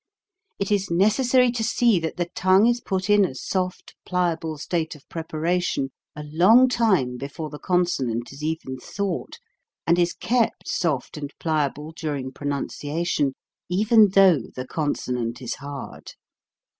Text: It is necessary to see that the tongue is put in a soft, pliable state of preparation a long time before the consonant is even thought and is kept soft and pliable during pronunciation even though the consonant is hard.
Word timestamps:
It 0.57 0.71
is 0.71 0.89
necessary 0.89 1.51
to 1.51 1.63
see 1.63 1.99
that 1.99 2.17
the 2.17 2.25
tongue 2.33 2.65
is 2.65 2.81
put 2.81 3.07
in 3.07 3.23
a 3.23 3.35
soft, 3.35 3.93
pliable 4.03 4.57
state 4.57 4.95
of 4.95 5.07
preparation 5.09 5.91
a 6.15 6.23
long 6.23 6.67
time 6.69 7.17
before 7.17 7.51
the 7.51 7.59
consonant 7.59 8.31
is 8.33 8.41
even 8.43 8.79
thought 8.79 9.37
and 9.85 9.99
is 9.99 10.15
kept 10.15 10.67
soft 10.67 11.17
and 11.17 11.31
pliable 11.39 11.91
during 11.95 12.31
pronunciation 12.31 13.35
even 13.69 14.07
though 14.07 14.39
the 14.55 14.65
consonant 14.65 15.39
is 15.39 15.53
hard. 15.53 16.13